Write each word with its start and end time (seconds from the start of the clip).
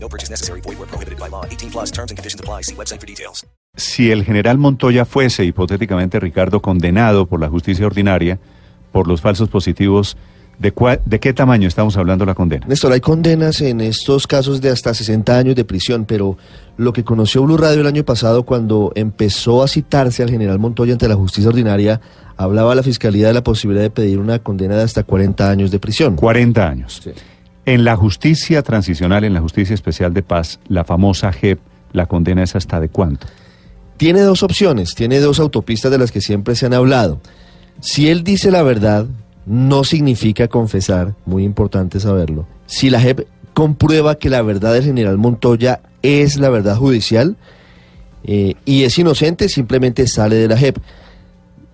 No 0.00 0.08
purchase 0.08 0.30
necessary. 0.30 0.60
Void 0.62 0.78
where 0.78 0.86
prohibited 0.88 1.18
by 1.18 1.28
law. 1.30 1.44
18 1.50 1.70
plus 1.70 1.90
terms 1.90 2.10
and 2.10 2.16
conditions 2.18 2.40
apply. 2.40 2.62
See 2.62 2.74
website 2.74 3.00
for 3.00 3.06
details. 3.06 3.44
Si 3.76 4.10
el 4.10 4.24
general 4.24 4.58
Montoya 4.58 5.04
fuese, 5.04 5.44
hipotéticamente, 5.44 6.18
Ricardo, 6.18 6.60
condenado 6.60 7.26
por 7.26 7.38
la 7.40 7.48
justicia 7.48 7.86
ordinaria 7.86 8.38
por 8.92 9.06
los 9.06 9.20
falsos 9.20 9.48
positivos, 9.50 10.16
¿de, 10.58 10.74
cua- 10.74 11.00
¿de 11.04 11.20
qué 11.20 11.32
tamaño 11.32 11.68
estamos 11.68 11.96
hablando 11.96 12.24
la 12.24 12.34
condena? 12.34 12.66
Néstor, 12.66 12.92
hay 12.92 13.00
condenas 13.00 13.60
en 13.60 13.80
estos 13.80 14.26
casos 14.26 14.60
de 14.60 14.70
hasta 14.70 14.94
60 14.94 15.36
años 15.38 15.54
de 15.54 15.64
prisión, 15.64 16.06
pero 16.06 16.38
lo 16.76 16.92
que 16.92 17.04
conoció 17.04 17.42
Blue 17.44 17.56
Radio 17.58 17.82
el 17.82 17.86
año 17.86 18.04
pasado 18.04 18.42
cuando 18.44 18.90
empezó 18.96 19.62
a 19.62 19.68
citarse 19.68 20.22
al 20.22 20.30
general 20.30 20.58
Montoya 20.58 20.94
ante 20.94 21.06
la 21.06 21.14
justicia 21.14 21.50
ordinaria, 21.50 22.00
hablaba 22.36 22.74
la 22.74 22.82
fiscalía 22.82 23.28
de 23.28 23.34
la 23.34 23.44
posibilidad 23.44 23.82
de 23.84 23.90
pedir 23.90 24.18
una 24.18 24.38
condena 24.40 24.74
de 24.76 24.82
hasta 24.84 25.04
40 25.04 25.48
años 25.50 25.70
de 25.70 25.78
prisión. 25.78 26.16
40 26.16 26.66
años. 26.68 27.00
Sí. 27.04 27.10
En 27.68 27.84
la 27.84 27.96
justicia 27.96 28.62
transicional, 28.62 29.24
en 29.24 29.34
la 29.34 29.42
justicia 29.42 29.74
especial 29.74 30.14
de 30.14 30.22
paz, 30.22 30.58
la 30.68 30.84
famosa 30.84 31.30
JEP, 31.34 31.60
la 31.92 32.06
condena 32.06 32.42
es 32.42 32.56
hasta 32.56 32.80
de 32.80 32.88
cuánto? 32.88 33.26
Tiene 33.98 34.22
dos 34.22 34.42
opciones, 34.42 34.94
tiene 34.94 35.20
dos 35.20 35.38
autopistas 35.38 35.90
de 35.90 35.98
las 35.98 36.10
que 36.10 36.22
siempre 36.22 36.54
se 36.54 36.64
han 36.64 36.72
hablado. 36.72 37.20
Si 37.80 38.08
él 38.08 38.24
dice 38.24 38.50
la 38.50 38.62
verdad, 38.62 39.04
no 39.44 39.84
significa 39.84 40.48
confesar, 40.48 41.14
muy 41.26 41.44
importante 41.44 42.00
saberlo. 42.00 42.46
Si 42.64 42.88
la 42.88 43.02
JEP 43.02 43.26
comprueba 43.52 44.14
que 44.14 44.30
la 44.30 44.40
verdad 44.40 44.72
del 44.72 44.84
general 44.84 45.18
Montoya 45.18 45.82
es 46.00 46.38
la 46.38 46.48
verdad 46.48 46.74
judicial 46.74 47.36
eh, 48.24 48.54
y 48.64 48.84
es 48.84 48.98
inocente, 48.98 49.50
simplemente 49.50 50.06
sale 50.06 50.36
de 50.36 50.48
la 50.48 50.56
JEP. 50.56 50.78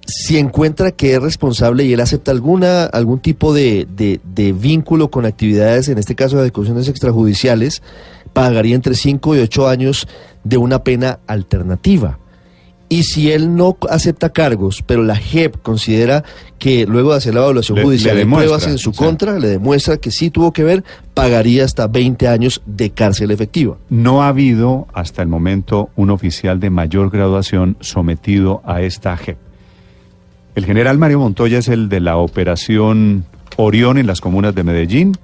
Si 0.07 0.37
encuentra 0.39 0.91
que 0.93 1.15
es 1.15 1.23
responsable 1.23 1.85
y 1.85 1.93
él 1.95 2.01
acepta 2.01 2.31
alguna, 2.31 2.85
algún 2.85 3.21
tipo 3.21 3.55
de, 3.55 3.87
de- 3.97 4.21
de 4.35 4.53
vínculo 4.53 5.11
con 5.11 5.25
actividades, 5.25 5.89
en 5.89 5.99
este 5.99 6.15
caso 6.15 6.37
de 6.37 6.43
ejecuciones 6.43 6.89
extrajudiciales, 6.89 7.83
pagaría 8.33 8.75
entre 8.75 8.95
5 8.95 9.37
y 9.37 9.39
8 9.41 9.69
años 9.69 10.07
de 10.45 10.57
una 10.59 10.83
pena 10.85 11.21
alternativa. 11.27 12.19
Y 12.91 13.05
si 13.05 13.33
él 13.33 13.57
no 13.57 13.79
acepta 13.89 14.29
cargos, 14.29 14.83
pero 14.87 15.03
la 15.03 15.17
JEP 15.17 15.57
considera 15.63 16.23
que 16.59 16.85
luego 16.87 17.13
de 17.13 17.17
hacer 17.17 17.35
la 17.35 17.41
evaluación 17.41 17.79
Le- 17.79 17.85
judicial 17.85 18.17
hay 18.19 18.25
pruebas 18.27 18.67
en 18.67 18.79
su 18.79 18.93
contra, 18.93 19.39
le 19.39 19.49
demuestra 19.49 19.97
que 19.97 20.11
sí 20.11 20.31
tuvo 20.31 20.53
que 20.53 20.65
ver, 20.65 20.85
pagaría 21.15 21.65
hasta 21.65 21.87
20 21.87 22.29
años 22.29 22.61
de 22.67 22.91
cárcel 22.91 23.31
efectiva. 23.31 23.79
No 23.89 24.23
ha 24.23 24.29
habido 24.29 24.87
hasta 24.93 25.23
el 25.23 25.29
momento 25.29 25.89
un 25.97 26.11
oficial 26.11 26.61
de 26.61 26.69
mayor 26.69 27.11
graduación 27.11 27.79
sometido 27.81 28.61
a 28.67 28.83
esta 28.83 29.17
JEP. 29.17 29.39
El 30.55 30.67
general 30.67 30.99
Mario 30.99 31.19
Montoya 31.19 31.59
es 31.59 31.69
el 31.69 31.89
de 31.89 31.99
la 31.99 32.17
operación 32.17 33.25
Orión 33.57 33.99
en 33.99 34.07
las 34.07 34.21
comunas 34.21 34.55
de 34.55 34.63
Medellín, 34.63 35.17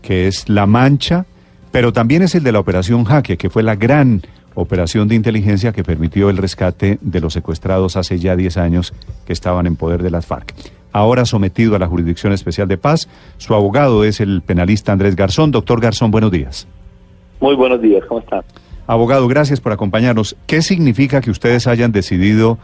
que 0.00 0.28
es 0.28 0.48
La 0.48 0.66
Mancha, 0.66 1.26
pero 1.72 1.92
también 1.92 2.22
es 2.22 2.36
el 2.36 2.44
de 2.44 2.52
la 2.52 2.60
operación 2.60 3.02
Jaque, 3.02 3.36
que 3.36 3.50
fue 3.50 3.64
la 3.64 3.74
gran 3.74 4.22
operación 4.54 5.08
de 5.08 5.16
inteligencia 5.16 5.72
que 5.72 5.82
permitió 5.82 6.30
el 6.30 6.36
rescate 6.36 6.98
de 7.00 7.20
los 7.20 7.32
secuestrados 7.32 7.96
hace 7.96 8.20
ya 8.20 8.36
10 8.36 8.58
años 8.58 8.94
que 9.26 9.32
estaban 9.32 9.66
en 9.66 9.74
poder 9.74 10.04
de 10.04 10.10
las 10.10 10.26
FARC. 10.26 10.54
Ahora 10.92 11.24
sometido 11.24 11.74
a 11.74 11.80
la 11.80 11.88
Jurisdicción 11.88 12.32
Especial 12.32 12.68
de 12.68 12.78
Paz, 12.78 13.08
su 13.38 13.54
abogado 13.54 14.04
es 14.04 14.20
el 14.20 14.40
penalista 14.40 14.92
Andrés 14.92 15.16
Garzón. 15.16 15.50
Doctor 15.50 15.80
Garzón, 15.80 16.12
buenos 16.12 16.30
días. 16.30 16.68
Muy 17.40 17.56
buenos 17.56 17.82
días, 17.82 18.04
¿cómo 18.06 18.20
están? 18.20 18.42
Abogado, 18.86 19.26
gracias 19.26 19.60
por 19.60 19.72
acompañarnos. 19.72 20.36
¿Qué 20.46 20.62
significa 20.62 21.20
que 21.20 21.30
ustedes 21.30 21.66
hayan 21.66 21.90
decidido 21.90 22.58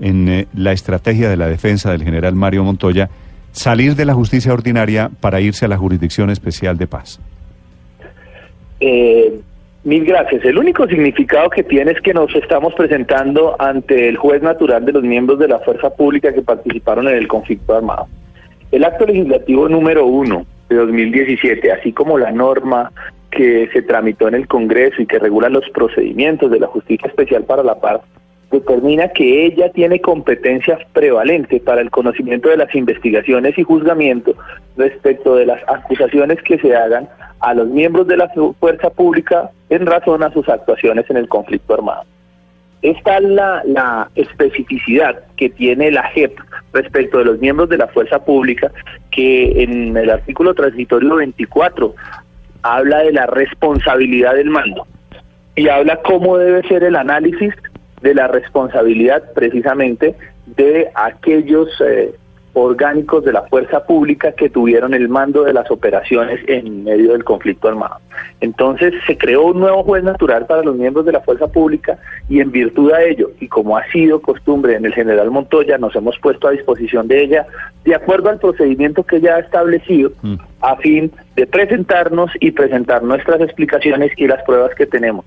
en 0.00 0.28
eh, 0.28 0.46
la 0.54 0.72
estrategia 0.72 1.28
de 1.28 1.36
la 1.36 1.46
defensa 1.46 1.92
del 1.92 2.02
general 2.02 2.34
Mario 2.34 2.64
Montoya 2.64 3.10
salir 3.52 3.94
de 3.94 4.04
la 4.04 4.14
justicia 4.14 4.52
ordinaria 4.52 5.10
para 5.20 5.40
irse 5.40 5.64
a 5.64 5.68
la 5.68 5.76
Jurisdicción 5.76 6.30
Especial 6.30 6.78
de 6.78 6.86
Paz? 6.86 7.20
Eh, 8.80 9.40
mil 9.84 10.04
gracias. 10.04 10.44
El 10.44 10.58
único 10.58 10.86
significado 10.86 11.50
que 11.50 11.62
tiene 11.62 11.92
es 11.92 12.00
que 12.00 12.14
nos 12.14 12.34
estamos 12.34 12.74
presentando 12.74 13.56
ante 13.58 14.08
el 14.08 14.16
juez 14.16 14.42
natural 14.42 14.84
de 14.84 14.92
los 14.92 15.02
miembros 15.02 15.38
de 15.38 15.48
la 15.48 15.58
fuerza 15.60 15.90
pública 15.90 16.32
que 16.32 16.42
participaron 16.42 17.08
en 17.08 17.16
el 17.16 17.28
conflicto 17.28 17.76
armado. 17.76 18.06
El 18.72 18.84
acto 18.84 19.06
legislativo 19.06 19.68
número 19.68 20.06
uno 20.06 20.46
de 20.68 20.76
2017, 20.76 21.72
así 21.72 21.92
como 21.92 22.18
la 22.18 22.30
norma 22.30 22.92
que 23.30 23.68
se 23.72 23.82
tramitó 23.82 24.28
en 24.28 24.34
el 24.34 24.48
Congreso 24.48 25.02
y 25.02 25.06
que 25.06 25.18
regula 25.18 25.48
los 25.48 25.68
procedimientos 25.70 26.50
de 26.50 26.60
la 26.60 26.66
Justicia 26.68 27.08
Especial 27.08 27.44
para 27.44 27.62
la 27.62 27.76
Paz, 27.76 28.00
determina 28.50 29.08
que 29.08 29.46
ella 29.46 29.70
tiene 29.72 30.00
competencia 30.00 30.78
prevalente 30.92 31.60
para 31.60 31.80
el 31.80 31.90
conocimiento 31.90 32.48
de 32.48 32.56
las 32.56 32.74
investigaciones 32.74 33.56
y 33.58 33.62
juzgamiento 33.62 34.34
respecto 34.76 35.36
de 35.36 35.46
las 35.46 35.62
acusaciones 35.68 36.42
que 36.42 36.58
se 36.58 36.74
hagan 36.74 37.08
a 37.40 37.54
los 37.54 37.68
miembros 37.68 38.06
de 38.08 38.16
la 38.16 38.28
fu- 38.30 38.54
fuerza 38.58 38.90
pública 38.90 39.50
en 39.68 39.86
razón 39.86 40.22
a 40.22 40.32
sus 40.32 40.48
actuaciones 40.48 41.08
en 41.10 41.16
el 41.16 41.28
conflicto 41.28 41.74
armado. 41.74 42.02
Esta 42.82 43.18
es 43.18 43.24
la, 43.24 43.62
la 43.66 44.10
especificidad 44.14 45.20
que 45.36 45.50
tiene 45.50 45.90
la 45.90 46.02
JEP 46.10 46.36
respecto 46.72 47.18
de 47.18 47.26
los 47.26 47.38
miembros 47.38 47.68
de 47.68 47.76
la 47.78 47.86
fuerza 47.88 48.24
pública, 48.24 48.70
que 49.10 49.62
en 49.62 49.96
el 49.96 50.10
artículo 50.10 50.54
transitorio 50.54 51.16
24 51.16 51.94
habla 52.62 52.98
de 53.00 53.12
la 53.12 53.26
responsabilidad 53.26 54.34
del 54.34 54.50
mando 54.50 54.86
y 55.56 55.68
habla 55.68 55.96
cómo 56.02 56.38
debe 56.38 56.66
ser 56.68 56.82
el 56.84 56.96
análisis 56.96 57.52
de 58.02 58.14
la 58.14 58.28
responsabilidad 58.28 59.32
precisamente 59.34 60.16
de 60.46 60.90
aquellos 60.94 61.68
eh, 61.80 62.14
orgánicos 62.52 63.24
de 63.24 63.32
la 63.32 63.42
fuerza 63.42 63.84
pública 63.84 64.32
que 64.32 64.50
tuvieron 64.50 64.92
el 64.92 65.08
mando 65.08 65.44
de 65.44 65.52
las 65.52 65.70
operaciones 65.70 66.40
en 66.48 66.84
medio 66.84 67.12
del 67.12 67.22
conflicto 67.22 67.68
armado. 67.68 67.98
Entonces 68.40 68.92
se 69.06 69.16
creó 69.16 69.46
un 69.46 69.60
nuevo 69.60 69.84
juez 69.84 70.02
natural 70.02 70.46
para 70.46 70.62
los 70.62 70.76
miembros 70.76 71.06
de 71.06 71.12
la 71.12 71.20
fuerza 71.20 71.46
pública 71.46 71.98
y 72.28 72.40
en 72.40 72.50
virtud 72.50 72.92
a 72.92 73.02
ello, 73.02 73.30
y 73.38 73.46
como 73.46 73.76
ha 73.76 73.86
sido 73.90 74.20
costumbre 74.20 74.74
en 74.74 74.84
el 74.84 74.94
general 74.94 75.30
Montoya, 75.30 75.78
nos 75.78 75.94
hemos 75.94 76.18
puesto 76.18 76.48
a 76.48 76.52
disposición 76.52 77.06
de 77.06 77.22
ella 77.22 77.46
de 77.84 77.94
acuerdo 77.94 78.30
al 78.30 78.38
procedimiento 78.38 79.04
que 79.04 79.20
ya 79.20 79.36
ha 79.36 79.40
establecido 79.40 80.10
Mm. 80.22 80.34
a 80.60 80.76
fin 80.76 81.12
de 81.36 81.46
presentarnos 81.46 82.30
y 82.40 82.50
presentar 82.50 83.02
nuestras 83.02 83.40
explicaciones 83.40 84.12
y 84.16 84.26
las 84.26 84.42
pruebas 84.42 84.74
que 84.74 84.86
tenemos. 84.86 85.24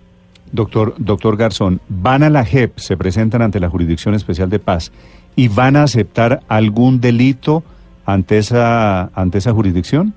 Doctor, 0.53 0.93
doctor 0.97 1.35
Garzón, 1.35 1.81
van 1.89 2.23
a 2.23 2.29
la 2.29 2.45
JEP, 2.45 2.77
se 2.77 2.95
presentan 2.95 3.41
ante 3.41 3.59
la 3.59 3.69
Jurisdicción 3.69 4.13
Especial 4.13 4.49
de 4.49 4.59
Paz 4.59 4.91
y 5.35 5.47
van 5.47 5.75
a 5.75 5.83
aceptar 5.83 6.41
algún 6.47 7.01
delito 7.01 7.63
ante 8.05 8.37
esa, 8.37 9.09
ante 9.15 9.39
esa 9.39 9.51
jurisdicción? 9.51 10.13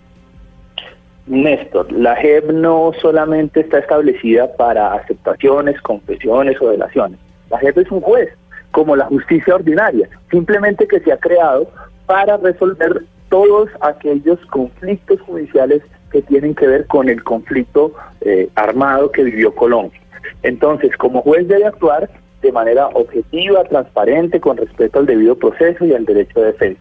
Néstor, 1.27 1.91
la 1.91 2.15
JEP 2.17 2.53
no 2.53 2.93
solamente 3.01 3.61
está 3.61 3.79
establecida 3.79 4.55
para 4.57 4.95
aceptaciones, 4.95 5.81
confesiones 5.81 6.61
o 6.61 6.71
delaciones. 6.71 7.19
La 7.51 7.59
JEP 7.59 7.79
es 7.79 7.91
un 7.91 8.01
juez, 8.01 8.29
como 8.71 8.95
la 8.95 9.07
justicia 9.07 9.55
ordinaria, 9.55 10.09
simplemente 10.31 10.87
que 10.87 11.01
se 11.01 11.13
ha 11.13 11.17
creado 11.17 11.69
para 12.07 12.37
resolver 12.37 13.05
todos 13.29 13.69
aquellos 13.81 14.39
conflictos 14.47 15.21
judiciales 15.23 15.83
que 16.13 16.23
tienen 16.23 16.55
que 16.55 16.69
ver 16.69 16.87
con 16.87 17.09
el 17.09 17.25
conflicto 17.25 17.93
eh, 18.21 18.49
armado 18.55 19.11
que 19.11 19.25
vivió 19.25 19.53
Colombia. 19.53 20.01
Entonces, 20.43 20.97
como 20.97 21.23
juez 21.23 21.49
debe 21.49 21.67
actuar 21.67 22.09
de 22.43 22.53
manera 22.53 22.89
objetiva, 22.89 23.65
transparente, 23.65 24.41
con 24.41 24.57
respeto 24.57 24.99
al 24.99 25.07
debido 25.07 25.37
proceso 25.37 25.85
y 25.85 25.95
al 25.95 26.05
derecho 26.05 26.41
de 26.41 26.47
defensa. 26.47 26.81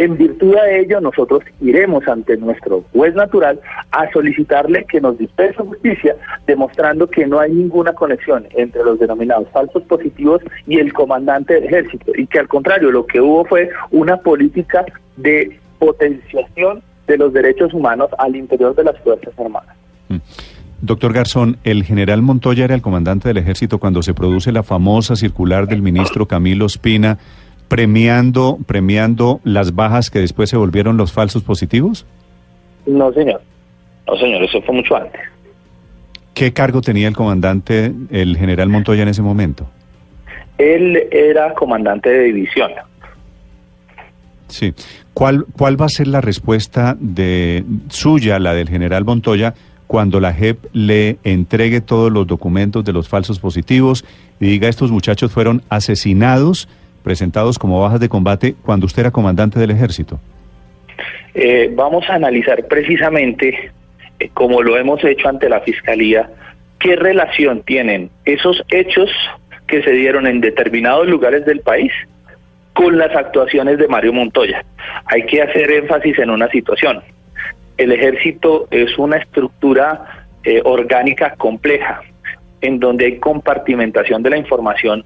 En 0.00 0.16
virtud 0.16 0.54
de 0.54 0.80
ello, 0.80 0.98
nosotros 1.02 1.42
iremos 1.60 2.08
ante 2.08 2.34
nuestro 2.38 2.84
juez 2.94 3.14
natural 3.14 3.60
a 3.90 4.10
solicitarle 4.12 4.86
que 4.86 4.98
nos 4.98 5.18
dispense 5.18 5.62
justicia, 5.62 6.16
demostrando 6.46 7.06
que 7.06 7.26
no 7.26 7.38
hay 7.38 7.52
ninguna 7.52 7.92
conexión 7.92 8.46
entre 8.54 8.82
los 8.82 8.98
denominados 8.98 9.48
falsos 9.50 9.82
positivos 9.82 10.40
y 10.66 10.78
el 10.78 10.94
comandante 10.94 11.52
del 11.52 11.64
ejército, 11.64 12.12
y 12.16 12.26
que 12.26 12.38
al 12.38 12.48
contrario, 12.48 12.90
lo 12.90 13.04
que 13.04 13.20
hubo 13.20 13.44
fue 13.44 13.68
una 13.90 14.16
política 14.16 14.86
de 15.18 15.58
potenciación 15.78 16.82
de 17.06 17.18
los 17.18 17.34
derechos 17.34 17.74
humanos 17.74 18.08
al 18.16 18.36
interior 18.36 18.74
de 18.74 18.84
las 18.84 18.98
Fuerzas 19.00 19.38
Armadas. 19.38 19.76
Doctor 20.82 21.12
Garzón, 21.12 21.58
el 21.64 21.84
general 21.84 22.22
Montoya 22.22 22.64
era 22.64 22.74
el 22.74 22.82
comandante 22.82 23.28
del 23.28 23.36
ejército 23.36 23.78
cuando 23.78 24.02
se 24.02 24.14
produce 24.14 24.50
la 24.50 24.62
famosa 24.62 25.14
circular 25.14 25.68
del 25.68 25.82
ministro 25.82 26.26
Camilo 26.26 26.66
Espina 26.66 27.18
premiando, 27.70 28.58
premiando 28.66 29.40
las 29.44 29.76
bajas 29.76 30.10
que 30.10 30.18
después 30.18 30.50
se 30.50 30.56
volvieron 30.56 30.96
los 30.96 31.12
falsos 31.12 31.44
positivos? 31.44 32.04
No, 32.84 33.12
señor. 33.12 33.40
No, 34.08 34.16
señor, 34.16 34.42
eso 34.42 34.60
fue 34.62 34.74
mucho 34.74 34.96
antes. 34.96 35.20
¿Qué 36.34 36.52
cargo 36.52 36.80
tenía 36.80 37.06
el 37.06 37.14
comandante, 37.14 37.92
el 38.10 38.36
general 38.36 38.70
Montoya 38.70 39.04
en 39.04 39.08
ese 39.08 39.22
momento? 39.22 39.70
Él 40.58 41.08
era 41.12 41.54
comandante 41.54 42.10
de 42.10 42.24
división. 42.24 42.72
Sí. 44.48 44.74
¿Cuál, 45.14 45.46
¿Cuál 45.56 45.80
va 45.80 45.86
a 45.86 45.90
ser 45.90 46.08
la 46.08 46.20
respuesta 46.20 46.96
de 46.98 47.64
suya, 47.88 48.40
la 48.40 48.52
del 48.52 48.68
general 48.68 49.04
Montoya, 49.04 49.54
cuando 49.90 50.20
la 50.20 50.32
JEP 50.32 50.66
le 50.72 51.16
entregue 51.24 51.80
todos 51.80 52.12
los 52.12 52.24
documentos 52.24 52.84
de 52.84 52.92
los 52.92 53.08
falsos 53.08 53.40
positivos 53.40 54.04
y 54.38 54.46
diga 54.46 54.68
estos 54.68 54.92
muchachos 54.92 55.32
fueron 55.32 55.62
asesinados, 55.68 56.68
presentados 57.02 57.58
como 57.58 57.80
bajas 57.80 57.98
de 57.98 58.08
combate 58.08 58.54
cuando 58.62 58.86
usted 58.86 59.00
era 59.00 59.10
comandante 59.10 59.58
del 59.58 59.72
ejército? 59.72 60.20
Eh, 61.34 61.72
vamos 61.74 62.08
a 62.08 62.14
analizar 62.14 62.68
precisamente, 62.68 63.72
eh, 64.20 64.30
como 64.32 64.62
lo 64.62 64.78
hemos 64.78 65.02
hecho 65.02 65.28
ante 65.28 65.48
la 65.48 65.58
Fiscalía, 65.62 66.30
qué 66.78 66.94
relación 66.94 67.64
tienen 67.64 68.10
esos 68.24 68.62
hechos 68.68 69.10
que 69.66 69.82
se 69.82 69.90
dieron 69.90 70.28
en 70.28 70.40
determinados 70.40 71.08
lugares 71.08 71.44
del 71.46 71.62
país 71.62 71.90
con 72.74 72.96
las 72.96 73.12
actuaciones 73.16 73.76
de 73.78 73.88
Mario 73.88 74.12
Montoya. 74.12 74.64
Hay 75.06 75.26
que 75.26 75.42
hacer 75.42 75.68
énfasis 75.68 76.16
en 76.20 76.30
una 76.30 76.46
situación. 76.46 77.02
El 77.80 77.92
ejército 77.92 78.68
es 78.70 78.98
una 78.98 79.16
estructura 79.16 80.26
eh, 80.44 80.60
orgánica 80.66 81.34
compleja, 81.36 82.02
en 82.60 82.78
donde 82.78 83.06
hay 83.06 83.18
compartimentación 83.18 84.22
de 84.22 84.28
la 84.28 84.36
información 84.36 85.02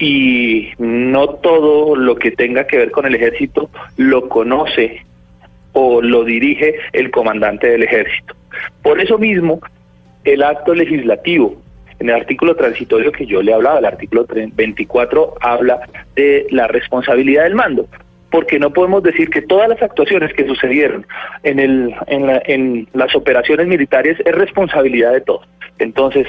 y 0.00 0.70
no 0.78 1.28
todo 1.28 1.94
lo 1.94 2.16
que 2.16 2.32
tenga 2.32 2.66
que 2.66 2.78
ver 2.78 2.90
con 2.90 3.06
el 3.06 3.14
ejército 3.14 3.70
lo 3.96 4.28
conoce 4.28 5.04
o 5.74 6.02
lo 6.02 6.24
dirige 6.24 6.74
el 6.92 7.12
comandante 7.12 7.68
del 7.68 7.84
ejército. 7.84 8.34
Por 8.82 9.00
eso 9.00 9.16
mismo, 9.16 9.60
el 10.24 10.42
acto 10.42 10.74
legislativo 10.74 11.54
en 12.00 12.08
el 12.08 12.16
artículo 12.16 12.56
transitorio 12.56 13.12
que 13.12 13.26
yo 13.26 13.42
le 13.42 13.54
hablaba, 13.54 13.78
el 13.78 13.84
artículo 13.84 14.26
24, 14.28 15.34
habla 15.40 15.82
de 16.16 16.48
la 16.50 16.66
responsabilidad 16.66 17.44
del 17.44 17.54
mando, 17.54 17.86
porque 18.30 18.58
no 18.58 18.72
podemos 18.72 19.02
decir 19.02 19.30
que 19.30 19.42
todas 19.42 19.68
las 19.68 19.82
actuaciones 19.82 20.32
que 20.34 20.46
sucedieron 20.46 21.06
en, 21.42 21.58
el, 21.58 21.94
en, 22.06 22.88
las 22.92 23.14
operaciones 23.14 23.66
militares 23.66 24.18
es 24.24 24.34
responsabilidad 24.34 25.12
de 25.12 25.20
todos. 25.22 25.46
Entonces, 25.78 26.26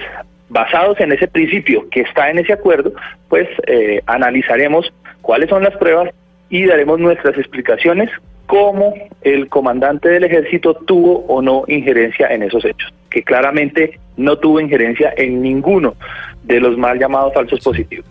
basados 0.49 0.99
en 0.99 1.11
ese 1.11 1.27
principio 1.27 1.87
que 1.89 2.01
está 2.01 2.29
en 2.29 2.39
ese 2.39 2.53
acuerdo, 2.53 2.93
pues 3.27 3.47
eh, 3.67 4.01
analizaremos 4.05 4.91
cuáles 5.21 5.49
son 5.49 5.63
las 5.63 5.75
pruebas 5.77 6.09
y 6.49 6.65
daremos 6.65 6.99
nuestras 6.99 7.37
explicaciones 7.37 8.09
cómo 8.49 8.95
el 9.21 9.47
comandante 9.47 10.09
del 10.09 10.23
ejército 10.23 10.73
tuvo 10.73 11.23
o 11.27 11.39
no 11.39 11.65
injerencia 11.67 12.27
en 12.29 12.41
esos 12.41 12.65
hechos, 12.65 12.91
que 13.11 13.21
claramente 13.21 13.99
no 14.17 14.37
tuvo 14.39 14.59
injerencia 14.59 15.13
en 15.15 15.39
ninguno 15.39 15.95
de 16.43 16.59
los 16.59 16.75
mal 16.75 16.97
llamados 16.97 17.31
falsos 17.31 17.59
positivos. 17.59 18.07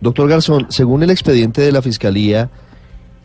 Doctor 0.00 0.30
Garzón, 0.30 0.66
según 0.70 1.02
el 1.02 1.10
expediente 1.10 1.60
de 1.60 1.72
la 1.72 1.82
Fiscalía, 1.82 2.48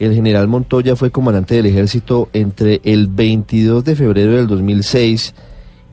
el 0.01 0.15
general 0.15 0.47
Montoya 0.47 0.95
fue 0.95 1.11
comandante 1.11 1.53
del 1.53 1.67
ejército 1.67 2.27
entre 2.33 2.81
el 2.83 3.05
22 3.05 3.83
de 3.83 3.95
febrero 3.95 4.31
del 4.31 4.47
2006 4.47 5.35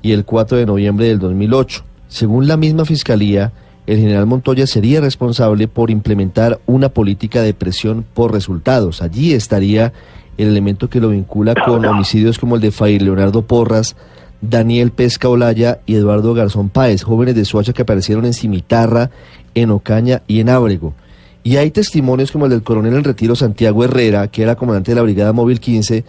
y 0.01 0.13
el 0.13 0.25
4 0.25 0.57
de 0.57 0.65
noviembre 0.65 1.09
del 1.09 1.19
2008. 1.19 1.85
Según 2.09 2.49
la 2.49 2.57
misma 2.57 2.87
Fiscalía, 2.87 3.53
el 3.87 3.99
general 3.99 4.25
Montoya 4.25 4.67
sería 4.67 5.03
responsable 5.03 5.69
por 5.69 5.91
implementar 5.91 6.59
una 6.65 6.89
política 6.89 7.43
de 7.43 7.53
presión 7.53 8.03
por 8.15 8.33
resultados. 8.33 9.03
Allí 9.03 9.35
estaría 9.35 9.93
el 10.39 10.49
elemento 10.49 10.89
que 10.89 11.01
lo 11.01 11.11
vincula 11.11 11.55
con 11.55 11.85
homicidios 11.85 12.39
como 12.39 12.57
el 12.57 12.63
de 12.63 12.71
Fay 12.71 13.01
Leonardo 13.01 13.43
Porras, 13.43 13.95
Daniel 14.41 14.91
Pesca 14.91 15.29
Olaya 15.29 15.81
y 15.85 15.97
Eduardo 15.97 16.33
Garzón 16.33 16.71
Páez, 16.71 17.03
jóvenes 17.03 17.35
de 17.35 17.45
Suacha 17.45 17.75
que 17.75 17.83
aparecieron 17.83 18.25
en 18.25 18.33
Cimitarra, 18.33 19.11
en 19.55 19.71
Ocaña 19.71 20.23
y 20.27 20.41
en 20.41 20.49
Ábrego. 20.49 20.95
Y 21.43 21.57
hay 21.57 21.71
testimonios 21.71 22.33
como 22.33 22.47
el 22.47 22.51
del 22.51 22.63
coronel 22.63 22.95
en 22.95 23.05
retiro 23.05 23.37
Santiago 23.37 23.85
Herrera, 23.85 24.29
que 24.29 24.43
era 24.43 24.57
comandante 24.57 24.91
de 24.91 24.97
la 24.97 25.03
Brigada 25.03 25.33
Móvil 25.33 25.61
15, 25.61 26.05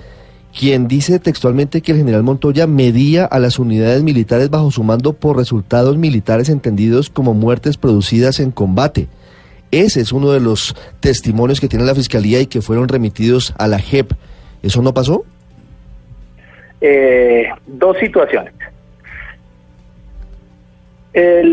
quien 0.57 0.87
dice 0.87 1.19
textualmente 1.19 1.81
que 1.81 1.91
el 1.91 1.99
general 1.99 2.23
Montoya 2.23 2.67
medía 2.67 3.25
a 3.25 3.39
las 3.39 3.59
unidades 3.59 4.03
militares 4.03 4.49
bajo 4.49 4.71
su 4.71 4.83
mando 4.83 5.13
por 5.13 5.37
resultados 5.37 5.97
militares 5.97 6.49
entendidos 6.49 7.09
como 7.09 7.33
muertes 7.33 7.77
producidas 7.77 8.39
en 8.39 8.51
combate. 8.51 9.07
Ese 9.71 10.01
es 10.01 10.11
uno 10.11 10.31
de 10.31 10.39
los 10.39 10.75
testimonios 10.99 11.61
que 11.61 11.67
tiene 11.67 11.85
la 11.85 11.93
Fiscalía 11.93 12.41
y 12.41 12.47
que 12.47 12.61
fueron 12.61 12.87
remitidos 12.87 13.53
a 13.59 13.67
la 13.67 13.79
JEP. 13.79 14.13
¿Eso 14.63 14.81
no 14.81 14.93
pasó? 14.93 15.23
Eh, 16.81 17.47
dos 17.67 17.97
situaciones. 17.99 18.53
Eh, 21.13 21.43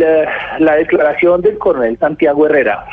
la 0.58 0.76
declaración 0.76 1.42
del 1.42 1.58
coronel 1.58 1.98
Santiago 1.98 2.46
Herrera, 2.46 2.84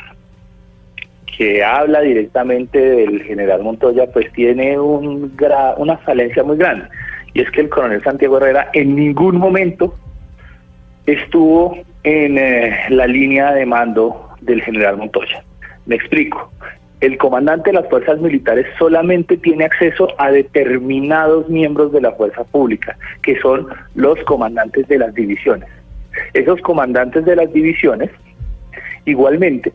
que 1.38 1.64
habla 1.64 2.02
directamente 2.02 2.80
del 2.80 3.24
general 3.24 3.64
Montoya, 3.64 4.08
pues 4.12 4.32
tiene 4.34 4.80
un 4.80 5.36
una 5.78 5.98
falencia 5.98 6.44
muy 6.44 6.58
grande. 6.58 6.86
Y 7.34 7.42
es 7.42 7.50
que 7.52 7.62
el 7.62 7.70
coronel 7.70 8.04
Santiago 8.04 8.38
Herrera 8.38 8.70
en 8.74 8.96
ningún 8.96 9.38
momento 9.38 9.96
estuvo 11.06 11.78
en 12.04 12.38
eh, 12.38 12.78
la 12.90 13.08
línea 13.08 13.54
de 13.54 13.66
mando 13.66 14.30
del 14.42 14.62
general 14.62 14.98
Montoya. 14.98 15.44
Me 15.86 15.96
explico. 15.96 16.52
El 17.02 17.18
comandante 17.18 17.72
de 17.72 17.82
las 17.82 17.90
fuerzas 17.90 18.20
militares 18.20 18.66
solamente 18.78 19.36
tiene 19.36 19.66
acceso 19.66 20.08
a 20.18 20.32
determinados 20.32 21.50
miembros 21.50 21.92
de 21.92 22.00
la 22.00 22.14
fuerza 22.14 22.46
pública, 22.46 22.96
que 23.24 23.38
son 23.42 23.68
los 23.96 24.18
comandantes 24.24 24.88
de 24.88 25.00
las 25.00 25.14
divisiones. 25.14 25.68
Esos 26.34 26.62
comandantes 26.62 27.26
de 27.26 27.36
las 27.36 27.52
divisiones 27.52 28.10
igualmente 29.04 29.74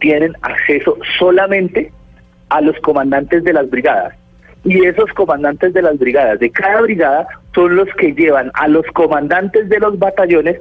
tienen 0.00 0.34
acceso 0.42 0.96
solamente 1.18 1.92
a 2.48 2.60
los 2.60 2.76
comandantes 2.80 3.44
de 3.44 3.52
las 3.52 3.68
brigadas. 3.68 4.14
Y 4.64 4.84
esos 4.84 5.12
comandantes 5.12 5.72
de 5.72 5.82
las 5.82 5.98
brigadas, 5.98 6.40
de 6.40 6.50
cada 6.50 6.80
brigada, 6.82 7.26
son 7.54 7.76
los 7.76 7.88
que 7.96 8.12
llevan 8.12 8.50
a 8.54 8.68
los 8.68 8.84
comandantes 8.92 9.68
de 9.68 9.78
los 9.78 9.98
batallones 9.98 10.60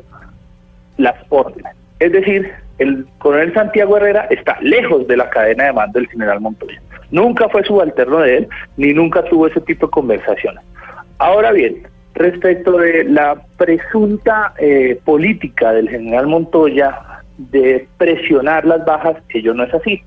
las 0.98 1.16
órdenes. 1.30 1.74
Es 2.00 2.12
decir, 2.12 2.52
el 2.78 3.06
coronel 3.18 3.54
Santiago 3.54 3.98
Herrera 3.98 4.28
está 4.30 4.58
lejos 4.62 5.08
de 5.08 5.18
la 5.18 5.30
cadena 5.30 5.66
de 5.66 5.74
mando 5.74 6.00
del 6.00 6.10
general 6.10 6.42
Montoya. 6.42 6.82
Nunca 7.10 7.50
fue 7.50 7.64
subalterno 7.64 8.20
de 8.20 8.38
él, 8.38 8.48
ni 8.76 8.94
nunca 8.94 9.24
tuvo 9.24 9.48
ese 9.48 9.62
tipo 9.62 9.88
de 9.88 9.92
conversaciones. 9.92 10.64
Ahora 11.18 11.52
bien, 11.52 11.88
respecto 12.14 12.78
de 12.78 13.06
la 13.06 13.42
presunta 13.58 14.54
eh, 14.60 15.00
política 15.06 15.72
del 15.74 15.90
general 15.90 16.28
Montoya 16.28 17.17
de 17.38 17.88
presionar 17.98 18.66
las 18.66 18.84
bajas, 18.86 19.18
yo 19.34 19.54
no 19.54 19.64
es 19.64 19.74
así. 19.74 20.04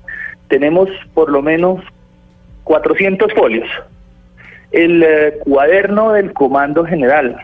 Tenemos 0.47 0.89
por 1.13 1.31
lo 1.31 1.41
menos 1.41 1.83
400 2.63 3.33
folios. 3.33 3.69
El 4.71 5.03
eh, 5.03 5.37
cuaderno 5.43 6.13
del 6.13 6.33
Comando 6.33 6.85
General, 6.85 7.37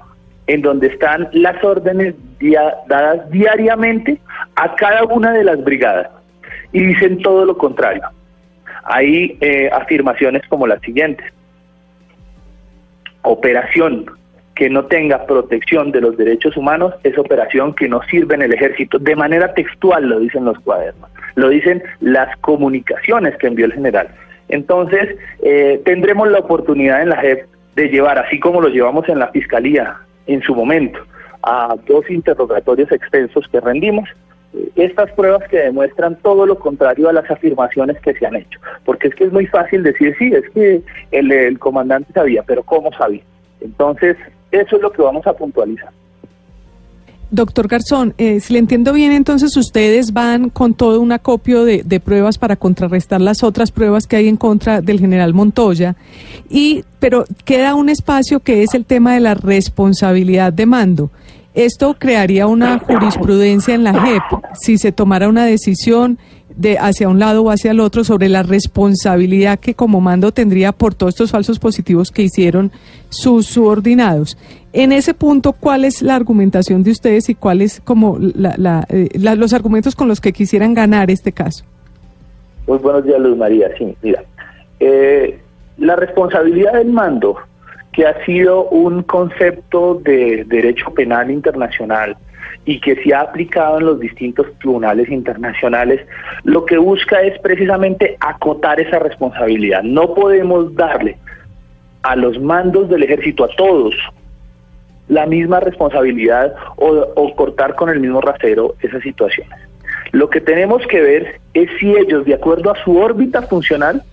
en 0.48 0.62
donde 0.62 0.88
están 0.88 1.30
las 1.32 1.62
órdenes 1.64 2.16
dadas 2.88 3.30
diariamente 3.32 4.20
a 4.56 4.76
cada 4.76 5.04
una 5.06 5.34
de 5.34 5.44
las 5.44 5.64
brigadas 5.64 6.10
y 6.72 6.84
dicen 6.84 7.22
todo 7.22 7.46
lo 7.46 7.58
contrario. 7.58 8.04
Hay 8.84 9.38
eh, 9.42 9.70
afirmaciones 9.74 10.44
como 10.48 10.68
las 10.68 10.82
siguientes. 10.82 11.26
Operación 13.24 14.06
que 14.58 14.70
no 14.72 14.86
tenga 14.86 15.26
protección 15.28 15.92
de 15.92 16.02
los 16.02 16.18
derechos 16.18 16.58
humanos 16.58 16.92
es 17.04 17.16
operación 17.18 17.76
que 17.76 17.88
no 17.88 18.02
sirve 18.10 18.34
en 18.34 18.42
el 18.42 18.54
ejército. 18.54 18.98
De 18.98 19.16
manera 19.16 19.54
textual 19.54 20.10
lo 20.10 20.20
dicen 20.20 20.46
los 20.46 20.60
cuadernos, 20.60 21.12
lo 21.36 21.50
dicen 21.50 21.84
las 22.02 22.36
comunicaciones 22.38 23.38
que 23.38 23.48
envió 23.48 23.68
el 23.68 23.74
general. 23.74 24.08
Entonces, 24.50 25.16
eh, 25.44 25.80
tendremos 25.86 26.30
la 26.30 26.40
oportunidad 26.40 27.04
en 27.04 27.10
la 27.10 27.18
JEP 27.18 27.46
de 27.76 27.90
llevar, 27.90 28.18
así 28.18 28.40
como 28.40 28.60
lo 28.60 28.70
llevamos 28.70 29.08
en 29.10 29.20
la 29.20 29.28
Fiscalía, 29.28 29.96
en 30.26 30.42
su 30.42 30.56
momento 30.56 31.00
a 31.44 31.76
dos 31.86 32.10
interrogatorios 32.10 32.92
extensos 32.92 33.48
que 33.50 33.60
rendimos, 33.60 34.10
eh, 34.56 34.70
estas 34.76 35.12
pruebas 35.12 35.48
que 35.50 35.60
demuestran 35.60 36.16
todo 36.24 36.48
lo 36.48 36.58
contrario 36.58 37.10
a 37.10 37.14
las 37.14 37.30
afirmaciones 37.30 38.00
que 38.02 38.16
se 38.16 38.26
han 38.26 38.36
hecho. 38.36 38.60
Porque 38.86 39.10
es 39.10 39.16
que 39.16 39.26
es 39.26 39.32
muy 39.32 39.46
fácil 39.46 39.84
decir, 39.84 40.16
sí, 40.18 40.34
es 40.34 40.50
que 40.50 40.82
el, 41.12 41.32
el 41.32 41.60
comandante 41.60 42.12
sabía, 42.12 42.42
pero 42.42 42.64
¿cómo 42.64 42.92
sabía? 42.94 43.22
Entonces, 43.62 44.18
eso 44.52 44.76
es 44.76 44.82
lo 44.82 44.92
que 44.92 45.02
vamos 45.02 45.26
a 45.28 45.34
puntualizar. 45.34 45.90
Doctor 47.30 47.68
Garzón, 47.68 48.14
eh, 48.18 48.40
si 48.40 48.54
le 48.54 48.60
entiendo 48.60 48.94
bien, 48.94 49.12
entonces 49.12 49.58
ustedes 49.58 50.14
van 50.14 50.50
con 50.50 50.74
todo 50.74 51.02
un 51.02 51.12
acopio 51.12 51.66
de, 51.66 51.84
de, 51.84 52.00
pruebas 52.00 52.38
para 52.38 52.56
contrarrestar 52.56 53.20
las 53.20 53.44
otras 53.44 53.72
pruebas 53.72 54.08
que 54.08 54.16
hay 54.16 54.30
en 54.30 54.38
contra 54.38 54.80
del 54.80 55.02
general 55.02 55.34
Montoya, 55.34 55.98
y, 56.50 56.86
pero 57.00 57.26
queda 57.44 57.76
un 57.76 57.90
espacio 57.90 58.40
que 58.40 58.64
es 58.64 58.74
el 58.74 58.86
tema 58.86 59.14
de 59.14 59.20
la 59.20 59.34
responsabilidad 59.34 60.54
de 60.54 60.66
mando. 60.66 61.12
Esto 61.54 61.96
crearía 61.98 62.48
una 62.48 62.80
jurisprudencia 62.80 63.74
en 63.74 63.84
la 63.84 64.00
JEP 64.00 64.24
si 64.62 64.78
se 64.78 64.92
tomara 64.92 65.28
una 65.28 65.44
decisión 65.44 66.20
de 66.58 66.78
hacia 66.80 67.08
un 67.08 67.20
lado 67.20 67.44
o 67.44 67.52
hacia 67.52 67.72
el 67.72 67.80
otro 67.80 68.04
sobre 68.04 68.30
la 68.30 68.44
responsabilidad 68.44 69.60
que 69.60 69.76
como 69.76 70.02
mando 70.02 70.32
tendría 70.32 70.72
por 70.72 70.96
todos 70.96 71.14
estos 71.14 71.32
falsos 71.32 71.60
positivos 71.60 72.12
que 72.12 72.24
hicieron 72.24 72.72
sus 73.10 73.46
subordinados. 73.46 74.38
En 74.74 74.92
ese 74.92 75.14
punto, 75.14 75.54
¿cuál 75.54 75.86
es 75.86 76.02
la 76.02 76.16
argumentación 76.16 76.84
de 76.84 76.92
ustedes 76.92 77.30
y 77.30 77.36
cuáles 77.36 77.80
como 77.82 78.18
eh, 78.20 79.10
la, 79.14 79.36
los 79.36 79.54
argumentos 79.54 79.96
con 79.96 80.08
los 80.08 80.20
que 80.20 80.34
quisieran 80.34 80.74
ganar 80.74 81.12
este 81.12 81.32
caso? 81.32 81.64
Muy 82.66 82.80
buenos 82.80 83.06
días, 83.06 83.20
Luz 83.20 83.38
María. 83.38 83.70
Sí, 83.78 83.96
mira, 84.02 84.24
eh, 84.80 85.40
la 85.78 85.96
responsabilidad 85.96 86.74
del 86.74 86.90
mando, 86.92 87.38
que 87.94 88.06
ha 88.06 88.26
sido 88.26 88.68
un 88.70 89.04
concepto 89.04 90.02
de 90.04 90.44
derecho 90.46 90.92
penal 90.94 91.32
internacional, 91.32 92.18
y 92.68 92.82
que 92.82 93.02
se 93.02 93.14
ha 93.14 93.22
aplicado 93.22 93.80
en 93.80 93.86
los 93.86 94.00
distintos 94.00 94.46
tribunales 94.60 95.10
internacionales, 95.10 96.06
lo 96.44 96.66
que 96.66 96.78
busca 96.78 97.22
es 97.22 97.40
precisamente 97.40 98.18
acotar 98.20 98.78
esa 98.82 99.00
responsabilidad. 99.00 99.84
No 99.84 100.14
podemos 100.14 100.76
darle 100.76 101.18
a 102.04 102.18
los 102.18 102.38
mandos 102.42 102.90
del 102.90 103.04
ejército, 103.04 103.46
a 103.46 103.56
todos, 103.56 103.96
la 105.08 105.26
misma 105.26 105.62
responsabilidad 105.62 106.54
o, 106.76 107.34
cortar 107.38 107.74
con 107.76 107.90
el 107.90 108.02
mismo 108.02 108.20
rasero 108.20 108.76
esas 108.82 109.02
situaciones. 109.02 109.58
Lo 110.12 110.30
que 110.30 110.42
tenemos 110.42 110.86
que 110.88 111.00
ver 111.00 111.40
es 111.54 111.70
si 111.80 111.96
ellos, 111.96 112.26
de 112.26 112.34
acuerdo 112.34 112.72
a 112.72 112.84
su 112.84 112.98
órbita 112.98 113.44
funcional, 113.44 114.04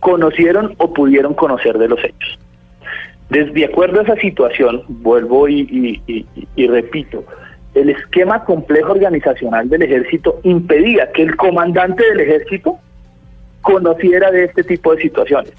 conocieron 0.00 0.74
o 0.76 0.92
pudieron 0.92 1.32
conocer 1.32 1.78
de 1.78 1.88
los 1.88 2.04
hechos. 2.04 2.38
Desde 3.30 3.64
acuerdo 3.64 4.00
a 4.00 4.02
esa 4.02 4.16
situación, 4.16 4.82
vuelvo 4.86 5.48
y 5.48 6.02
repito, 6.68 7.24
el 7.76 7.90
esquema 7.90 8.42
complejo 8.44 8.92
organizacional 8.92 9.68
del 9.68 9.82
ejército 9.82 10.40
impedía 10.44 11.12
que 11.12 11.22
el 11.22 11.36
comandante 11.36 12.04
del 12.04 12.20
ejército 12.20 12.78
conociera 13.60 14.30
de 14.30 14.44
este 14.44 14.64
tipo 14.64 14.94
de 14.94 15.02
situaciones. 15.02 15.52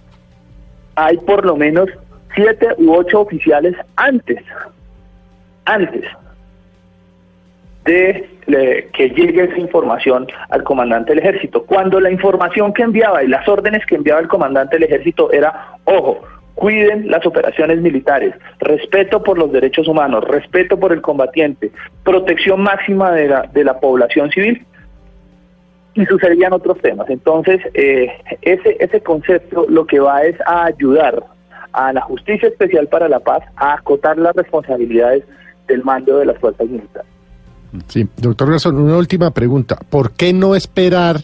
Hay 0.96 1.18
por 1.18 1.46
lo 1.46 1.56
menos 1.56 1.90
siete 2.34 2.70
u 2.78 2.94
ocho 2.94 3.22
oficiales 3.22 3.76
antes, 3.96 4.44
antes 5.66 6.04
de 7.86 8.28
que 8.94 9.10
llegue 9.10 9.44
esa 9.44 9.60
información 9.60 10.28
al 10.50 10.64
comandante 10.64 11.14
del 11.14 11.20
ejército. 11.20 11.64
Cuando 11.64 12.00
la 12.00 12.10
información 12.10 12.74
que 12.74 12.84
enviaba 12.84 13.24
y 13.24 13.28
las 13.28 13.48
órdenes 13.48 13.86
que 13.86 13.96
enviaba 13.96 14.20
el 14.22 14.28
comandante 14.28 14.76
del 14.76 14.84
ejército 14.84 15.32
era, 15.32 15.78
ojo, 15.86 16.22
cuiden 16.58 17.08
las 17.08 17.24
operaciones 17.24 17.80
militares, 17.82 18.34
respeto 18.60 19.22
por 19.22 19.38
los 19.38 19.52
derechos 19.52 19.88
humanos, 19.88 20.24
respeto 20.24 20.78
por 20.80 20.92
el 20.92 21.02
combatiente, 21.02 21.72
protección 22.04 22.62
máxima 22.62 23.12
de 23.12 23.28
la, 23.28 23.42
de 23.54 23.64
la 23.64 23.80
población 23.80 24.32
civil 24.32 24.66
y 25.94 26.04
sucedían 26.08 26.54
otros 26.54 26.80
temas. 26.80 27.08
Entonces, 27.12 27.62
eh, 27.76 28.10
ese, 28.42 28.76
ese 28.80 29.02
concepto 29.02 29.68
lo 29.70 29.86
que 29.86 30.00
va 30.00 30.24
es 30.24 30.36
a 30.48 30.66
ayudar 30.66 31.24
a 31.74 31.94
la 31.94 32.02
Justicia 32.02 32.48
Especial 32.48 32.88
para 32.88 33.08
la 33.08 33.20
Paz 33.20 33.44
a 33.56 33.74
acotar 33.76 34.18
las 34.18 34.36
responsabilidades 34.36 35.24
del 35.68 35.84
mando 35.84 36.18
de 36.18 36.26
las 36.26 36.40
fuerzas 36.40 36.68
militares. 36.68 37.12
Sí, 37.88 38.08
doctor 38.18 38.50
Garzón, 38.50 38.80
una 38.80 38.98
última 38.98 39.30
pregunta. 39.30 39.78
¿Por 39.90 40.14
qué 40.14 40.34
no 40.34 40.56
esperar 40.56 41.18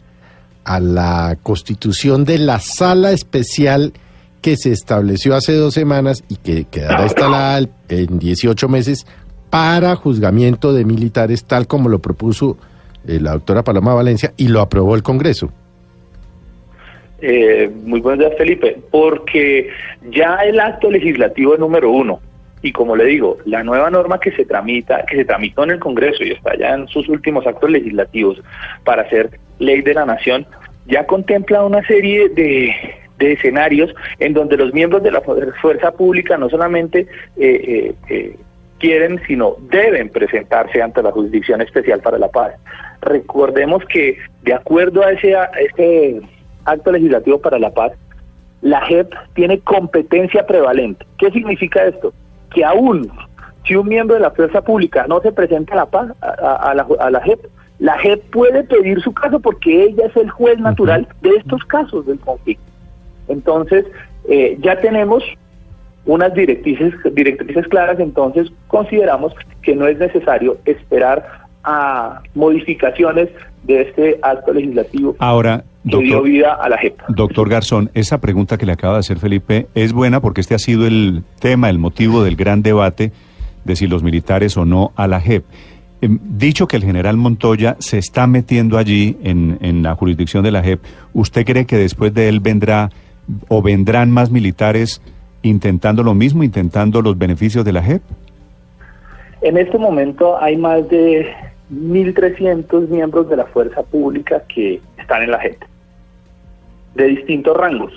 a 0.63 0.79
la 0.79 1.37
constitución 1.41 2.23
de 2.23 2.37
la 2.37 2.59
sala 2.59 3.11
especial 3.11 3.93
que 4.43 4.57
se 4.57 4.71
estableció 4.71 5.35
hace 5.35 5.53
dos 5.53 5.73
semanas 5.73 6.23
y 6.27 6.35
que 6.35 6.65
quedará 6.65 7.03
instalada 7.03 7.65
en 7.87 8.19
18 8.19 8.67
meses 8.67 9.07
para 9.49 9.95
juzgamiento 9.95 10.73
de 10.73 10.83
militares, 10.83 11.45
tal 11.45 11.65
como 11.65 11.87
lo 11.87 11.99
propuso 11.99 12.57
eh, 13.07 13.19
la 13.21 13.31
doctora 13.31 13.63
Paloma 13.63 13.93
Valencia 13.93 14.33
y 14.35 14.49
lo 14.49 14.59
aprobó 14.59 14.95
el 14.95 15.01
Congreso. 15.01 15.49
Eh, 17.21 17.71
muy 17.85 18.01
buenos 18.01 18.19
días, 18.19 18.37
Felipe, 18.37 18.77
porque 18.91 19.69
ya 20.11 20.35
el 20.43 20.59
acto 20.59 20.91
legislativo 20.91 21.55
número 21.55 21.89
uno, 21.89 22.19
y 22.61 22.73
como 22.73 22.97
le 22.97 23.05
digo, 23.05 23.37
la 23.45 23.63
nueva 23.63 23.89
norma 23.89 24.19
que 24.19 24.31
se 24.31 24.43
tramita, 24.43 25.05
que 25.05 25.15
se 25.15 25.25
tramitó 25.25 25.63
en 25.63 25.71
el 25.71 25.79
Congreso 25.79 26.21
y 26.21 26.31
está 26.31 26.57
ya 26.57 26.73
en 26.73 26.87
sus 26.89 27.07
últimos 27.07 27.47
actos 27.47 27.69
legislativos 27.69 28.41
para 28.83 29.03
hacer 29.03 29.39
ley 29.59 29.81
de 29.81 29.93
la 29.93 30.05
nación, 30.05 30.45
ya 30.85 31.07
contempla 31.07 31.63
una 31.63 31.81
serie 31.87 32.27
de, 32.27 32.75
de 33.23 33.33
escenarios 33.33 33.93
en 34.19 34.33
donde 34.33 34.57
los 34.57 34.73
miembros 34.73 35.03
de 35.03 35.11
la 35.11 35.21
fuerza 35.21 35.91
pública 35.91 36.37
no 36.37 36.49
solamente 36.49 37.07
eh, 37.37 37.37
eh, 37.37 37.95
eh, 38.09 38.37
quieren, 38.79 39.21
sino 39.27 39.55
deben 39.69 40.09
presentarse 40.09 40.81
ante 40.81 41.01
la 41.01 41.11
Jurisdicción 41.11 41.61
Especial 41.61 42.01
para 42.01 42.17
la 42.17 42.27
Paz. 42.27 42.53
Recordemos 43.01 43.83
que 43.85 44.17
de 44.41 44.53
acuerdo 44.53 45.03
a 45.03 45.11
ese, 45.11 45.35
a 45.35 45.45
ese 45.45 46.21
acto 46.65 46.91
legislativo 46.91 47.39
para 47.39 47.59
la 47.59 47.71
paz, 47.71 47.93
la 48.61 48.81
JEP 48.85 49.13
tiene 49.35 49.59
competencia 49.59 50.45
prevalente. 50.45 51.05
¿Qué 51.17 51.31
significa 51.31 51.83
esto? 51.83 52.13
Que 52.53 52.63
aún 52.63 53.11
si 53.65 53.75
un 53.75 53.87
miembro 53.87 54.15
de 54.15 54.21
la 54.21 54.31
fuerza 54.31 54.61
pública 54.61 55.05
no 55.07 55.21
se 55.21 55.31
presenta 55.31 55.73
a 55.73 55.77
la 55.77 55.85
paz, 55.85 56.11
a, 56.21 56.55
a, 56.71 56.73
la, 56.73 56.87
a 56.99 57.09
la 57.09 57.21
JEP, 57.21 57.39
la 57.79 57.97
JEP 57.99 58.21
puede 58.31 58.63
pedir 58.63 59.01
su 59.01 59.13
caso 59.13 59.39
porque 59.39 59.83
ella 59.83 60.05
es 60.05 60.15
el 60.15 60.29
juez 60.29 60.59
natural 60.59 61.07
de 61.21 61.31
estos 61.31 61.63
casos 61.65 62.05
del 62.05 62.19
conflicto. 62.19 62.72
Entonces, 63.27 63.85
eh, 64.29 64.57
ya 64.61 64.79
tenemos 64.79 65.23
unas 66.05 66.33
directrices, 66.33 66.93
directrices 67.13 67.67
claras, 67.67 67.99
entonces 67.99 68.51
consideramos 68.67 69.33
que 69.61 69.75
no 69.75 69.87
es 69.87 69.97
necesario 69.97 70.57
esperar 70.65 71.43
a 71.63 72.21
modificaciones 72.35 73.29
de 73.63 73.81
este 73.83 74.19
acto 74.21 74.53
legislativo 74.53 75.15
Ahora, 75.19 75.63
que 75.89 75.97
dio 75.99 76.21
vida 76.21 76.55
a 76.55 76.67
la 76.67 76.77
JEP. 76.77 76.99
doctor 77.07 77.47
Garzón, 77.49 77.89
esa 77.93 78.19
pregunta 78.19 78.57
que 78.57 78.65
le 78.65 78.73
acaba 78.73 78.95
de 78.95 78.99
hacer 78.99 79.17
Felipe 79.19 79.67
es 79.73 79.93
buena 79.93 80.19
porque 80.19 80.41
este 80.41 80.55
ha 80.55 80.59
sido 80.59 80.85
el 80.85 81.23
tema, 81.39 81.69
el 81.69 81.79
motivo 81.79 82.23
del 82.23 82.35
gran 82.35 82.61
debate 82.63 83.13
de 83.63 83.75
si 83.77 83.87
los 83.87 84.03
militares 84.03 84.57
o 84.57 84.65
no 84.65 84.91
a 84.97 85.07
la 85.07 85.21
JEP. 85.21 85.45
Em, 86.01 86.19
Dicho 86.21 86.67
que 86.67 86.75
el 86.75 86.83
general 86.83 87.15
Montoya 87.15 87.77
se 87.79 87.97
está 87.97 88.27
metiendo 88.27 88.77
allí 88.77 89.15
en, 89.23 89.57
en 89.61 89.83
la 89.83 89.95
jurisdicción 89.95 90.43
de 90.43 90.51
la 90.51 90.61
JEP, 90.63 90.81
¿usted 91.13 91.45
cree 91.45 91.65
que 91.65 91.77
después 91.77 92.13
de 92.13 92.27
él 92.27 92.41
vendrá 92.41 92.89
o 93.47 93.61
vendrán 93.61 94.11
más 94.11 94.31
militares 94.31 95.01
intentando 95.41 96.03
lo 96.03 96.13
mismo, 96.13 96.43
intentando 96.43 97.01
los 97.01 97.17
beneficios 97.17 97.65
de 97.65 97.73
la 97.73 97.83
JEP? 97.83 98.01
En 99.41 99.57
este 99.57 99.77
momento 99.77 100.41
hay 100.41 100.55
más 100.57 100.87
de 100.89 101.27
1.300 101.71 102.87
miembros 102.87 103.29
de 103.29 103.37
la 103.37 103.45
fuerza 103.45 103.83
pública 103.83 104.43
que 104.47 104.81
están 104.97 105.23
en 105.23 105.31
la 105.31 105.39
JEP, 105.39 105.57
de 106.95 107.07
distintos 107.07 107.55
rangos. 107.57 107.93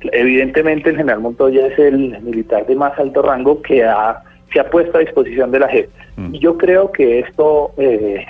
Evidentemente 0.00 0.90
el 0.90 0.96
general 0.96 1.20
Montoya 1.20 1.66
es 1.66 1.78
el 1.78 2.20
militar 2.22 2.66
de 2.66 2.74
más 2.74 2.98
alto 2.98 3.22
rango 3.22 3.60
que 3.62 3.84
ha, 3.84 4.22
se 4.52 4.60
ha 4.60 4.68
puesto 4.68 4.98
a 4.98 5.00
disposición 5.00 5.50
de 5.50 5.60
la 5.60 5.68
JEP. 5.68 5.90
Mm. 6.16 6.34
Y 6.34 6.38
yo 6.38 6.56
creo 6.56 6.90
que 6.90 7.20
esto 7.20 7.72
eh, 7.76 8.26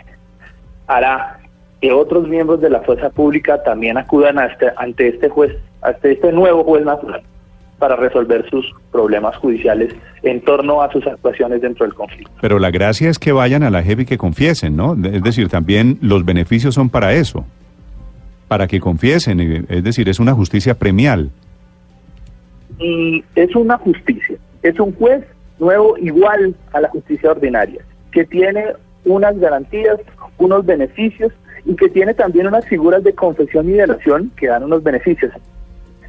hará 0.86 1.39
que 1.80 1.92
otros 1.92 2.28
miembros 2.28 2.60
de 2.60 2.70
la 2.70 2.80
fuerza 2.80 3.10
pública 3.10 3.62
también 3.62 3.96
acudan 3.98 4.38
a 4.38 4.46
este- 4.46 4.70
ante 4.76 5.08
este 5.08 5.28
juez, 5.28 5.56
ante 5.82 6.12
este 6.12 6.32
nuevo 6.32 6.62
juez 6.64 6.84
natural 6.84 7.22
para 7.78 7.96
resolver 7.96 8.46
sus 8.50 8.70
problemas 8.92 9.34
judiciales 9.36 9.94
en 10.22 10.42
torno 10.42 10.82
a 10.82 10.92
sus 10.92 11.06
actuaciones 11.06 11.62
dentro 11.62 11.86
del 11.86 11.94
conflicto. 11.94 12.30
Pero 12.42 12.58
la 12.58 12.70
gracia 12.70 13.08
es 13.08 13.18
que 13.18 13.32
vayan 13.32 13.62
a 13.62 13.70
la 13.70 13.82
JEP 13.82 14.00
y 14.00 14.04
que 14.04 14.18
confiesen, 14.18 14.76
¿no? 14.76 14.92
Es 15.02 15.22
decir, 15.22 15.48
también 15.48 15.96
los 16.02 16.26
beneficios 16.26 16.74
son 16.74 16.90
para 16.90 17.14
eso, 17.14 17.46
para 18.48 18.66
que 18.66 18.80
confiesen, 18.80 19.64
es 19.68 19.82
decir, 19.82 20.10
es 20.10 20.20
una 20.20 20.34
justicia 20.34 20.74
premial. 20.74 21.30
y 22.78 23.22
es 23.34 23.54
una 23.56 23.76
justicia, 23.78 24.36
es 24.62 24.78
un 24.80 24.92
juez 24.94 25.22
nuevo 25.58 25.98
igual 25.98 26.54
a 26.72 26.80
la 26.80 26.88
justicia 26.88 27.30
ordinaria, 27.30 27.82
que 28.10 28.24
tiene 28.24 28.64
unas 29.04 29.38
garantías, 29.38 29.98
unos 30.38 30.64
beneficios 30.64 31.30
y 31.64 31.74
que 31.76 31.88
tiene 31.88 32.14
también 32.14 32.46
unas 32.46 32.64
figuras 32.66 33.02
de 33.04 33.14
confesión 33.14 33.68
y 33.68 33.72
delación 33.72 34.32
que 34.36 34.48
dan 34.48 34.64
unos 34.64 34.82
beneficios. 34.82 35.32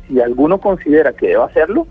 Si 0.07 0.19
alguno 0.19 0.59
considera 0.59 1.13
que 1.13 1.29
debe 1.29 1.43
hacerlo, 1.43 1.87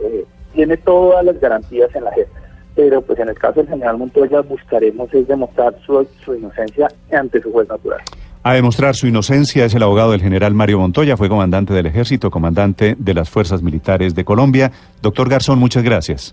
eh, 0.00 0.24
tiene 0.54 0.76
todas 0.76 1.24
las 1.24 1.40
garantías 1.40 1.94
en 1.94 2.04
la 2.04 2.12
JEP. 2.12 2.28
Pero 2.74 3.00
pues 3.02 3.18
en 3.18 3.28
el 3.28 3.38
caso 3.38 3.60
del 3.60 3.68
general 3.68 3.96
Montoya 3.96 4.42
buscaremos 4.42 5.12
es 5.14 5.26
demostrar 5.26 5.74
su, 5.84 6.06
su 6.24 6.34
inocencia 6.34 6.88
ante 7.10 7.40
su 7.40 7.50
juez 7.50 7.68
natural. 7.68 8.00
A 8.42 8.54
demostrar 8.54 8.94
su 8.94 9.08
inocencia 9.08 9.64
es 9.64 9.74
el 9.74 9.82
abogado 9.82 10.12
del 10.12 10.20
general 10.20 10.54
Mario 10.54 10.78
Montoya, 10.78 11.16
fue 11.16 11.28
comandante 11.28 11.74
del 11.74 11.86
ejército, 11.86 12.30
comandante 12.30 12.94
de 12.96 13.14
las 13.14 13.28
fuerzas 13.28 13.60
militares 13.60 14.14
de 14.14 14.24
Colombia. 14.24 14.70
Doctor 15.02 15.28
Garzón, 15.28 15.58
muchas 15.58 15.82
gracias. 15.82 16.32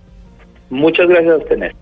Muchas 0.69 1.07
gracias 1.07 1.33
a 1.33 1.37
usted. 1.37 1.73